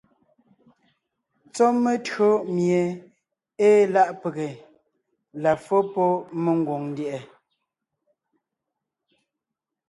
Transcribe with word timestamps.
Tsɔ́ 1.53 1.69
metÿǒ 1.83 2.29
mie 2.53 2.81
ée 3.67 3.79
láʼ 3.93 4.09
pege 4.21 4.49
la 5.43 5.51
fó 5.65 5.77
pɔ́ 5.93 6.09
mengwòŋ 6.43 6.81
ndyɛ̀ʼɛ. 6.91 7.19